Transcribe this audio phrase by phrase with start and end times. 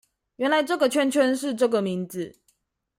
[0.37, 2.39] 原來這個圈圈是這個名字